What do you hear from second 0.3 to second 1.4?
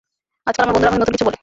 আজকাল আমার বন্ধুরা আমাকে নতুন কিছু বলে।